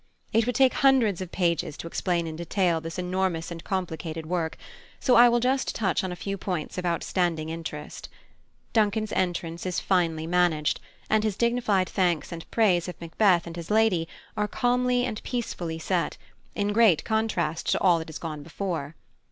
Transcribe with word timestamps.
It 0.33 0.47
would 0.47 0.55
take 0.55 0.73
hundreds 0.73 1.21
of 1.21 1.31
pages 1.31 1.77
to 1.77 1.85
explain 1.85 2.25
in 2.25 2.35
detail 2.35 2.81
this 2.81 2.97
enormous 2.97 3.51
and 3.51 3.63
complicated 3.63 4.25
work, 4.25 4.57
so 4.99 5.15
I 5.15 5.29
will 5.29 5.39
just 5.39 5.75
touch 5.75 6.03
on 6.03 6.11
a 6.11 6.15
few 6.15 6.39
points 6.39 6.79
of 6.79 6.87
outstanding 6.87 7.49
interest. 7.49 8.09
Duncan's 8.73 9.11
entrance 9.11 9.63
is 9.63 9.79
finely 9.79 10.25
managed, 10.25 10.79
and 11.07 11.23
his 11.23 11.37
dignified 11.37 11.87
thanks 11.87 12.31
and 12.31 12.49
praise 12.49 12.87
of 12.87 12.99
Macbeth 12.99 13.45
and 13.45 13.55
his 13.55 13.69
lady 13.69 14.07
are 14.35 14.47
calmly 14.47 15.05
and 15.05 15.21
peacefully 15.21 15.77
set, 15.77 16.17
in 16.55 16.73
great 16.73 17.03
contrast 17.05 17.71
to 17.73 17.79
all 17.79 17.99
that 17.99 18.09
has 18.09 18.17
gone 18.17 18.41
before. 18.41 18.95